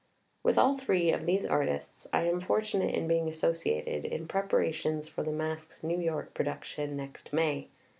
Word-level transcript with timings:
With 0.41 0.57
all 0.57 0.75
three 0.75 1.11
of 1.11 1.27
these 1.27 1.45
artists 1.45 2.07
I 2.11 2.23
am 2.23 2.41
fortunate 2.41 2.95
in 2.95 3.07
being 3.07 3.29
associated 3.29 4.03
in 4.03 4.27
preparations 4.27 5.07
for 5.07 5.21
the 5.21 5.31
Masque's 5.31 5.83
New 5.83 5.99
York 5.99 6.33
production 6.33 6.97
next 6.97 7.31
May. 7.31 7.67